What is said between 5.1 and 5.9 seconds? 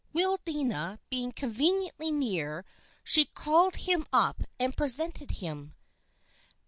him.